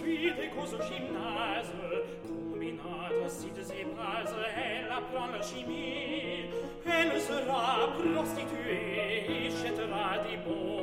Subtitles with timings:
[0.00, 6.48] suite e cose gimnase, combinata si désébase, elle apprend la chimie,
[6.86, 10.79] elle sera prostituée et jettera des bons.